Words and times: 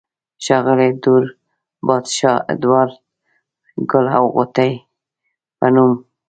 ښاغلي 0.43 0.89
دور 1.03 1.23
بادشاه 1.87 2.37
ادوار 2.53 2.89
د" 2.97 2.99
ګل 3.91 4.05
او 4.17 4.23
غوټۍ" 4.35 4.73
پۀ 5.57 5.67
نوم 5.73 5.91